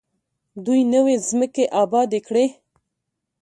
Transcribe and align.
دوی 0.65 0.81
نوې 0.93 1.15
ځمکې 1.27 1.63
ابادې 1.81 2.19
کړې. 2.27 2.45